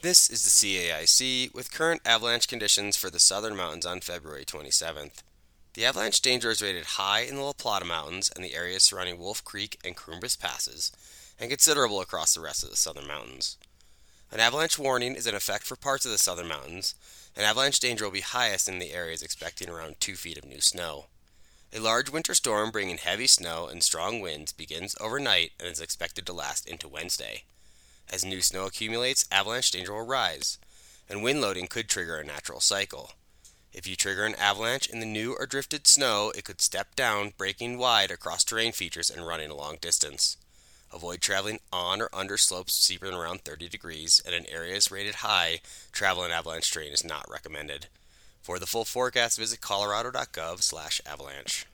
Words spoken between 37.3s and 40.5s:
breaking wide across terrain features and running a long distance.